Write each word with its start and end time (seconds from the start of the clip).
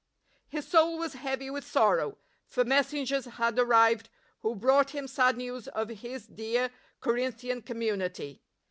His 0.47 0.67
soul 0.67 0.97
was 0.97 1.13
heavy 1.13 1.51
with 1.51 1.63
sorrow, 1.63 2.17
for 2.47 2.65
mes 2.65 2.91
sengers 2.91 3.29
had 3.33 3.59
arrived 3.59 4.09
who 4.39 4.55
brought 4.55 4.95
him 4.95 5.07
sad 5.07 5.37
news 5.37 5.67
of 5.67 5.89
his 5.89 6.25
dear 6.25 6.71
Corinthian 7.01 7.61
community. 7.61 8.41